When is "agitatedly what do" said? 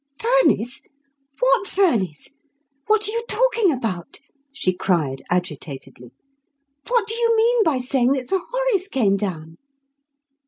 5.29-7.13